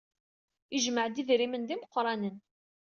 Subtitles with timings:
[0.73, 2.37] Yejmeɛ-d idrimen d imeqranen.